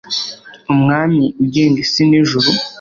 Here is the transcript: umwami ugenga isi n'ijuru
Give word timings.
umwami 0.73 1.23
ugenga 1.43 1.77
isi 1.85 2.01
n'ijuru 2.09 2.49